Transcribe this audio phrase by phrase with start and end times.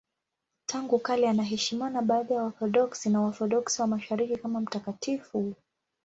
[0.65, 5.53] Tangu kale anaheshimiwa na baadhi ya Waorthodoksi na Waorthodoksi wa Mashariki kama mtakatifu.